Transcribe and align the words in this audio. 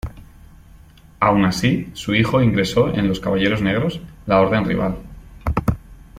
Aun 1.19 1.45
así, 1.45 1.91
su 1.93 2.15
hijo 2.15 2.41
ingresó 2.41 2.91
en 2.91 3.07
los 3.07 3.19
caballeros 3.19 3.61
negros, 3.61 3.99
la 4.25 4.41
orden 4.41 4.65
rival. 4.65 4.97